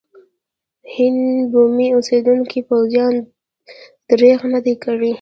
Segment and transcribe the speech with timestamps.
[0.83, 3.21] د هند بومي اوسېدونکو پوځیانو
[4.09, 5.09] درېغ نه دی کړی.